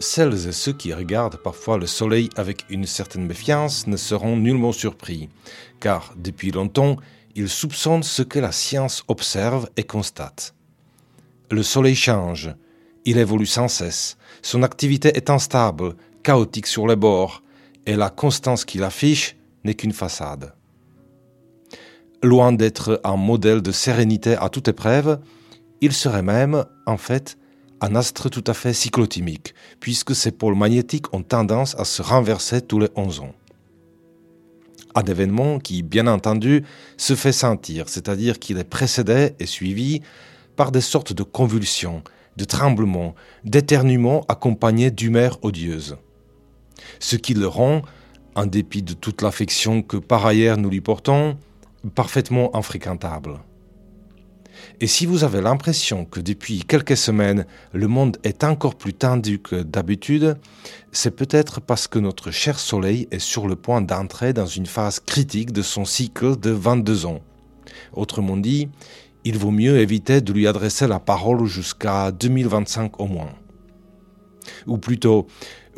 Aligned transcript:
Celles 0.00 0.46
et 0.46 0.52
ceux 0.52 0.72
qui 0.72 0.94
regardent 0.94 1.38
parfois 1.38 1.76
le 1.76 1.86
soleil 1.86 2.30
avec 2.36 2.64
une 2.70 2.86
certaine 2.86 3.26
méfiance 3.26 3.86
ne 3.88 3.96
seront 3.96 4.36
nullement 4.36 4.72
surpris, 4.72 5.28
car 5.80 6.14
depuis 6.16 6.52
longtemps, 6.52 6.96
ils 7.34 7.48
soupçonnent 7.48 8.04
ce 8.04 8.22
que 8.22 8.38
la 8.38 8.52
science 8.52 9.02
observe 9.08 9.68
et 9.76 9.82
constate. 9.82 10.54
Le 11.50 11.62
soleil 11.64 11.96
change, 11.96 12.54
il 13.04 13.18
évolue 13.18 13.46
sans 13.46 13.68
cesse, 13.68 14.16
son 14.42 14.62
activité 14.62 15.08
est 15.16 15.30
instable, 15.30 15.94
chaotique 16.22 16.66
sur 16.66 16.86
les 16.86 16.96
bords, 16.96 17.42
et 17.86 17.96
la 17.96 18.10
constance 18.10 18.64
qu'il 18.64 18.84
affiche 18.84 19.36
n'est 19.64 19.74
qu'une 19.74 19.92
façade. 19.92 20.52
Loin 22.22 22.52
d'être 22.52 23.00
un 23.02 23.16
modèle 23.16 23.62
de 23.62 23.72
sérénité 23.72 24.36
à 24.36 24.48
toute 24.48 24.68
épreuve, 24.68 25.20
il 25.80 25.92
serait 25.92 26.22
même, 26.22 26.64
en 26.86 26.96
fait, 26.96 27.37
un 27.80 27.94
astre 27.94 28.28
tout 28.28 28.44
à 28.46 28.54
fait 28.54 28.72
cyclotimique, 28.72 29.54
puisque 29.80 30.14
ses 30.14 30.32
pôles 30.32 30.56
magnétiques 30.56 31.12
ont 31.14 31.22
tendance 31.22 31.74
à 31.78 31.84
se 31.84 32.02
renverser 32.02 32.60
tous 32.60 32.78
les 32.78 32.88
11 32.96 33.20
ans. 33.20 33.34
Un 34.94 35.02
événement 35.02 35.58
qui, 35.58 35.82
bien 35.82 36.06
entendu, 36.06 36.64
se 36.96 37.14
fait 37.14 37.32
sentir, 37.32 37.88
c'est-à-dire 37.88 38.38
qu'il 38.38 38.58
est 38.58 38.64
précédé 38.64 39.34
et 39.38 39.46
suivi 39.46 40.02
par 40.56 40.72
des 40.72 40.80
sortes 40.80 41.12
de 41.12 41.22
convulsions, 41.22 42.02
de 42.36 42.44
tremblements, 42.44 43.14
d'éternuements 43.44 44.24
accompagnés 44.28 44.90
d'humeurs 44.90 45.38
odieuses. 45.42 45.96
Ce 46.98 47.16
qui 47.16 47.34
le 47.34 47.46
rend, 47.46 47.82
en 48.34 48.46
dépit 48.46 48.82
de 48.82 48.94
toute 48.94 49.22
l'affection 49.22 49.82
que 49.82 49.96
par 49.96 50.26
ailleurs 50.26 50.56
nous 50.56 50.70
lui 50.70 50.80
portons, 50.80 51.36
parfaitement 51.94 52.54
infréquentable. 52.56 53.38
Et 54.80 54.86
si 54.86 55.06
vous 55.06 55.24
avez 55.24 55.40
l'impression 55.40 56.04
que 56.04 56.20
depuis 56.20 56.64
quelques 56.64 56.96
semaines, 56.96 57.46
le 57.72 57.88
monde 57.88 58.16
est 58.24 58.44
encore 58.44 58.76
plus 58.76 58.94
tendu 58.94 59.40
que 59.40 59.62
d'habitude, 59.62 60.36
c'est 60.92 61.14
peut-être 61.14 61.60
parce 61.60 61.88
que 61.88 61.98
notre 61.98 62.30
cher 62.30 62.58
Soleil 62.58 63.08
est 63.10 63.18
sur 63.18 63.48
le 63.48 63.56
point 63.56 63.80
d'entrer 63.80 64.32
dans 64.32 64.46
une 64.46 64.66
phase 64.66 65.00
critique 65.00 65.52
de 65.52 65.62
son 65.62 65.84
cycle 65.84 66.38
de 66.38 66.50
22 66.50 67.06
ans. 67.06 67.20
Autrement 67.92 68.36
dit, 68.36 68.68
il 69.24 69.36
vaut 69.38 69.50
mieux 69.50 69.78
éviter 69.78 70.20
de 70.20 70.32
lui 70.32 70.46
adresser 70.46 70.86
la 70.86 71.00
parole 71.00 71.46
jusqu'à 71.46 72.12
2025 72.12 73.00
au 73.00 73.06
moins. 73.06 73.34
Ou 74.66 74.78
plutôt, 74.78 75.26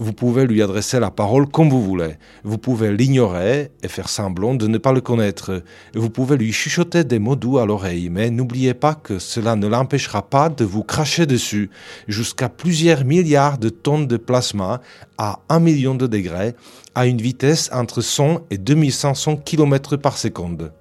vous 0.01 0.15
pouvez 0.15 0.47
lui 0.47 0.63
adresser 0.63 0.99
la 0.99 1.11
parole 1.11 1.47
comme 1.47 1.69
vous 1.69 1.83
voulez. 1.83 2.15
Vous 2.43 2.57
pouvez 2.57 2.91
l'ignorer 2.91 3.71
et 3.83 3.89
faire 3.89 4.09
semblant 4.09 4.55
de 4.55 4.67
ne 4.67 4.79
pas 4.79 4.95
le 4.95 5.03
connaître. 5.03 5.63
Vous 5.95 6.09
pouvez 6.09 6.39
lui 6.39 6.53
chuchoter 6.53 7.05
des 7.05 7.19
mots 7.19 7.37
doux 7.37 7.59
à 7.59 7.67
l'oreille, 7.67 8.09
mais 8.09 8.31
n'oubliez 8.31 8.73
pas 8.73 8.95
que 8.95 9.19
cela 9.19 9.57
ne 9.57 9.67
l'empêchera 9.67 10.23
pas 10.23 10.49
de 10.49 10.65
vous 10.65 10.83
cracher 10.83 11.27
dessus 11.27 11.69
jusqu'à 12.09 12.49
plusieurs 12.49 13.05
milliards 13.05 13.59
de 13.59 13.69
tonnes 13.69 14.07
de 14.07 14.17
plasma 14.17 14.81
à 15.19 15.41
1 15.51 15.61
million 15.61 15.95
de 15.95 16.07
degrés 16.07 16.55
à 16.95 17.05
une 17.05 17.21
vitesse 17.21 17.69
entre 17.71 18.01
100 18.01 18.47
et 18.51 18.57
2500 18.57 19.37
km 19.37 19.99
par 19.99 20.17
seconde. 20.17 20.73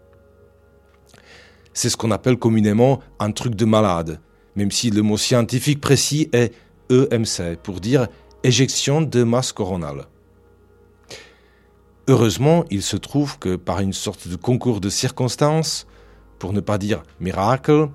C'est 1.74 1.90
ce 1.90 1.98
qu'on 1.98 2.12
appelle 2.12 2.38
communément 2.38 3.02
un 3.20 3.32
truc 3.32 3.56
de 3.56 3.66
malade, 3.66 4.22
même 4.56 4.72
si 4.72 4.92
le 4.92 5.02
mot 5.02 5.18
scientifique 5.18 5.82
précis 5.82 6.30
est 6.32 6.54
EMC 6.90 7.58
pour 7.62 7.82
dire 7.82 8.08
éjection 8.44 9.02
de 9.02 9.24
masse 9.24 9.52
coronale. 9.52 10.06
Heureusement, 12.08 12.64
il 12.72 12.82
se 12.82 12.98
trouve 12.98 13.38
que 13.38 13.56
par 13.56 13.82
une 13.82 13.94
sorte 13.94 14.28
de 14.28 14.36
concours 14.36 14.80
de 14.80 14.90
circonstances, 14.90 15.86
pour 16.40 16.54
ne 16.54 16.62
pas 16.62 16.78
dire 16.78 17.04
miracle, 17.20 17.90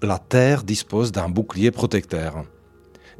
la 0.00 0.18
Terre 0.18 0.62
dispose 0.62 1.12
d'un 1.12 1.28
bouclier 1.28 1.70
protecteur. 1.70 2.44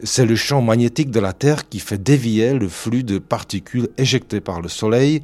C'est 0.03 0.27
le 0.27 0.37
champ 0.37 0.63
magnétique 0.63 1.11
de 1.11 1.21
la 1.21 1.33
Terre 1.33 1.69
qui 1.69 1.81
fait 1.81 2.03
dévier 2.03 2.55
le 2.55 2.69
flux 2.69 3.05
de 3.05 3.19
particules 3.19 3.89
éjectées 3.99 4.41
par 4.41 4.61
le 4.61 4.69
Soleil, 4.69 5.23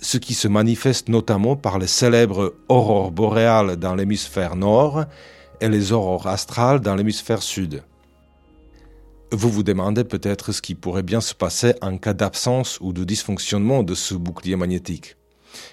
ce 0.00 0.18
qui 0.18 0.34
se 0.34 0.48
manifeste 0.48 1.08
notamment 1.08 1.56
par 1.56 1.78
les 1.78 1.86
célèbres 1.86 2.54
aurores 2.68 3.12
boréales 3.12 3.76
dans 3.76 3.94
l'hémisphère 3.94 4.56
nord 4.56 5.04
et 5.60 5.68
les 5.68 5.92
aurores 5.92 6.26
astrales 6.26 6.80
dans 6.80 6.96
l'hémisphère 6.96 7.42
sud. 7.42 7.82
Vous 9.34 9.50
vous 9.50 9.64
demandez 9.64 10.04
peut-être 10.04 10.52
ce 10.52 10.62
qui 10.62 10.76
pourrait 10.76 11.02
bien 11.02 11.20
se 11.20 11.34
passer 11.34 11.74
en 11.82 11.98
cas 11.98 12.12
d'absence 12.12 12.78
ou 12.80 12.92
de 12.92 13.02
dysfonctionnement 13.02 13.82
de 13.82 13.96
ce 13.96 14.14
bouclier 14.14 14.54
magnétique. 14.54 15.16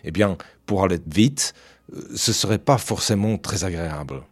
Eh 0.03 0.09
bien, 0.09 0.35
pour 0.66 0.83
aller 0.83 0.99
vite, 1.05 1.53
euh, 1.94 2.01
ce 2.16 2.33
serait 2.33 2.57
pas 2.57 2.79
forcément 2.79 3.38
très 3.38 3.63
agréable. 3.63 4.23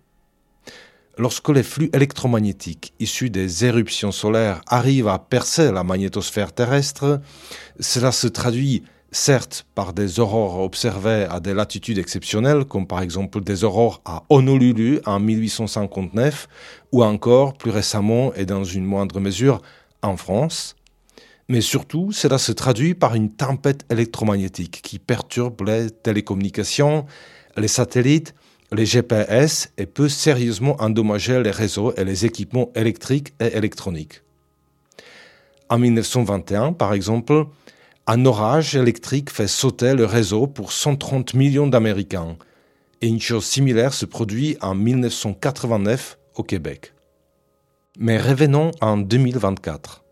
Lorsque 1.19 1.49
les 1.49 1.61
flux 1.61 1.91
électromagnétiques 1.93 2.93
issus 2.99 3.29
des 3.29 3.65
éruptions 3.65 4.11
solaires 4.11 4.61
arrivent 4.65 5.07
à 5.09 5.19
percer 5.19 5.71
la 5.71 5.83
magnétosphère 5.83 6.51
terrestre, 6.51 7.21
cela 7.79 8.11
se 8.11 8.27
traduit 8.27 8.83
certes 9.11 9.65
par 9.75 9.93
des 9.93 10.19
aurores 10.19 10.59
observées 10.59 11.27
à 11.29 11.39
des 11.39 11.53
latitudes 11.53 11.97
exceptionnelles, 11.97 12.65
comme 12.65 12.87
par 12.87 13.01
exemple 13.01 13.41
des 13.41 13.63
aurores 13.63 14.01
à 14.05 14.23
Honolulu 14.29 14.99
en 15.05 15.19
1859, 15.19 16.47
ou 16.91 17.03
encore 17.03 17.53
plus 17.53 17.71
récemment 17.71 18.33
et 18.33 18.45
dans 18.45 18.63
une 18.63 18.85
moindre 18.85 19.19
mesure 19.19 19.61
en 20.01 20.17
France. 20.17 20.75
Mais 21.47 21.61
surtout, 21.61 22.11
cela 22.11 22.37
se 22.37 22.51
traduit 22.51 22.93
par 22.93 23.15
une 23.15 23.31
tempête 23.31 23.83
électromagnétique 23.89 24.81
qui 24.83 24.99
perturbe 24.99 25.67
les 25.67 25.89
télécommunications, 25.89 27.05
les 27.57 27.67
satellites, 27.67 28.35
les 28.71 28.85
GPS 28.85 29.71
et 29.77 29.87
peut 29.87 30.09
sérieusement 30.09 30.75
endommager 30.79 31.41
les 31.41 31.51
réseaux 31.51 31.93
et 31.95 32.03
les 32.03 32.25
équipements 32.25 32.69
électriques 32.75 33.33
et 33.39 33.57
électroniques. 33.57 34.21
En 35.69 35.79
1921, 35.79 36.73
par 36.73 36.93
exemple, 36.93 37.45
un 38.11 38.25
orage 38.25 38.75
électrique 38.75 39.29
fait 39.29 39.47
sauter 39.47 39.93
le 39.93 40.03
réseau 40.03 40.47
pour 40.47 40.71
130 40.71 41.35
millions 41.35 41.67
d'Américains. 41.67 42.37
Et 43.01 43.07
une 43.07 43.21
chose 43.21 43.45
similaire 43.45 43.93
se 43.93 44.07
produit 44.07 44.57
en 44.61 44.73
1989 44.73 46.17
au 46.33 46.41
Québec. 46.41 46.93
Mais 47.99 48.17
revenons 48.17 48.71
en 48.81 48.97
2024. 48.97 50.03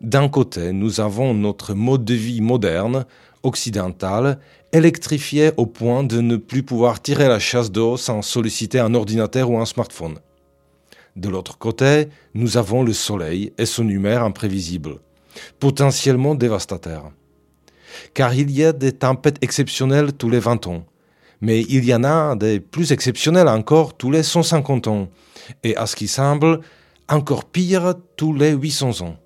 D'un 0.00 0.28
côté, 0.28 0.70
nous 0.70 1.00
avons 1.00 1.34
notre 1.34 1.74
mode 1.74 2.04
de 2.04 2.14
vie 2.14 2.40
moderne, 2.40 3.04
occidental, 3.42 4.38
électrifié 4.72 5.50
au 5.56 5.66
point 5.66 6.04
de 6.04 6.20
ne 6.20 6.36
plus 6.36 6.62
pouvoir 6.62 7.02
tirer 7.02 7.26
la 7.26 7.40
chasse 7.40 7.72
d'eau 7.72 7.96
sans 7.96 8.22
solliciter 8.22 8.78
un 8.78 8.94
ordinateur 8.94 9.50
ou 9.50 9.58
un 9.58 9.66
smartphone. 9.66 10.20
De 11.16 11.28
l'autre 11.28 11.58
côté, 11.58 12.10
nous 12.32 12.58
avons 12.58 12.84
le 12.84 12.92
soleil 12.92 13.52
et 13.58 13.66
son 13.66 13.88
humeur 13.88 14.22
imprévisible, 14.22 15.00
potentiellement 15.58 16.36
dévastateur 16.36 17.10
car 18.14 18.34
il 18.34 18.50
y 18.50 18.64
a 18.64 18.72
des 18.72 18.92
tempêtes 18.92 19.38
exceptionnelles 19.42 20.12
tous 20.12 20.30
les 20.30 20.38
20 20.38 20.66
ans. 20.66 20.84
Mais 21.40 21.62
il 21.62 21.84
y 21.84 21.94
en 21.94 22.04
a 22.04 22.36
des 22.36 22.60
plus 22.60 22.92
exceptionnelles 22.92 23.48
encore 23.48 23.96
tous 23.96 24.10
les 24.10 24.22
150 24.22 24.86
ans, 24.88 25.08
et 25.62 25.76
à 25.76 25.86
ce 25.86 25.96
qui 25.96 26.08
semble, 26.08 26.60
encore 27.08 27.44
pire 27.44 27.94
tous 28.16 28.32
les 28.32 28.52
800 28.52 29.02
ans. 29.02 29.16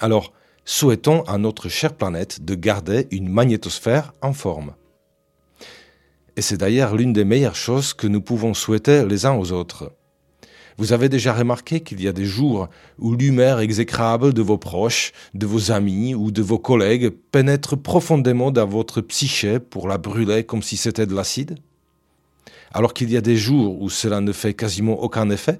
Alors, 0.00 0.32
souhaitons 0.64 1.22
à 1.22 1.38
notre 1.38 1.68
chère 1.68 1.94
planète 1.94 2.44
de 2.44 2.54
garder 2.54 3.08
une 3.10 3.28
magnétosphère 3.28 4.12
en 4.22 4.32
forme. 4.32 4.74
Et 6.36 6.42
c'est 6.42 6.56
d'ailleurs 6.56 6.94
l'une 6.94 7.12
des 7.12 7.24
meilleures 7.24 7.56
choses 7.56 7.94
que 7.94 8.06
nous 8.06 8.20
pouvons 8.20 8.54
souhaiter 8.54 9.04
les 9.04 9.26
uns 9.26 9.34
aux 9.34 9.50
autres. 9.50 9.92
Vous 10.78 10.92
avez 10.92 11.08
déjà 11.08 11.34
remarqué 11.34 11.80
qu'il 11.80 12.00
y 12.00 12.06
a 12.06 12.12
des 12.12 12.24
jours 12.24 12.68
où 13.00 13.12
l'humeur 13.12 13.58
exécrable 13.58 14.32
de 14.32 14.42
vos 14.42 14.58
proches, 14.58 15.12
de 15.34 15.44
vos 15.44 15.72
amis 15.72 16.14
ou 16.14 16.30
de 16.30 16.40
vos 16.40 16.60
collègues 16.60 17.10
pénètre 17.32 17.76
profondément 17.76 18.52
dans 18.52 18.66
votre 18.66 19.00
psyché 19.00 19.58
pour 19.58 19.88
la 19.88 19.98
brûler 19.98 20.44
comme 20.44 20.62
si 20.62 20.76
c'était 20.76 21.06
de 21.06 21.16
l'acide? 21.16 21.58
Alors 22.72 22.94
qu'il 22.94 23.10
y 23.10 23.16
a 23.16 23.20
des 23.20 23.36
jours 23.36 23.82
où 23.82 23.90
cela 23.90 24.20
ne 24.20 24.30
fait 24.30 24.54
quasiment 24.54 25.02
aucun 25.02 25.30
effet? 25.30 25.58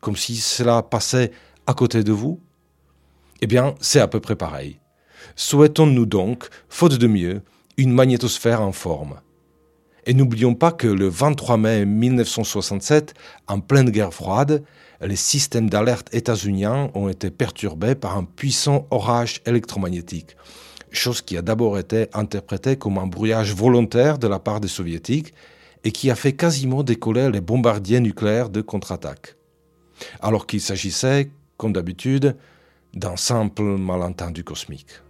Comme 0.00 0.16
si 0.16 0.36
cela 0.36 0.82
passait 0.82 1.32
à 1.66 1.74
côté 1.74 2.04
de 2.04 2.12
vous? 2.12 2.38
Eh 3.40 3.48
bien, 3.48 3.74
c'est 3.80 4.00
à 4.00 4.06
peu 4.06 4.20
près 4.20 4.36
pareil. 4.36 4.78
Souhaitons-nous 5.34 6.06
donc, 6.06 6.48
faute 6.68 6.98
de 6.98 7.06
mieux, 7.08 7.42
une 7.76 7.92
magnétosphère 7.92 8.62
en 8.62 8.72
forme 8.72 9.16
et 10.08 10.14
n'oublions 10.14 10.54
pas 10.54 10.72
que 10.72 10.86
le 10.86 11.06
23 11.06 11.58
mai 11.58 11.84
1967, 11.84 13.12
en 13.46 13.60
pleine 13.60 13.90
guerre 13.90 14.14
froide, 14.14 14.64
les 15.02 15.16
systèmes 15.16 15.68
d'alerte 15.68 16.12
états-uniens 16.14 16.90
ont 16.94 17.10
été 17.10 17.30
perturbés 17.30 17.94
par 17.94 18.16
un 18.16 18.24
puissant 18.24 18.86
orage 18.90 19.42
électromagnétique, 19.44 20.34
chose 20.90 21.20
qui 21.20 21.36
a 21.36 21.42
d'abord 21.42 21.78
été 21.78 22.06
interprétée 22.14 22.76
comme 22.76 22.96
un 22.96 23.06
brouillage 23.06 23.54
volontaire 23.54 24.18
de 24.18 24.26
la 24.26 24.38
part 24.38 24.60
des 24.60 24.68
soviétiques 24.68 25.34
et 25.84 25.92
qui 25.92 26.10
a 26.10 26.14
fait 26.14 26.32
quasiment 26.32 26.82
décoller 26.82 27.30
les 27.30 27.42
bombardiers 27.42 28.00
nucléaires 28.00 28.48
de 28.48 28.62
contre-attaque. 28.62 29.36
Alors 30.20 30.46
qu'il 30.46 30.62
s'agissait, 30.62 31.30
comme 31.58 31.74
d'habitude, 31.74 32.34
d'un 32.94 33.16
simple 33.16 33.76
malentendu 33.76 34.42
cosmique. 34.42 35.02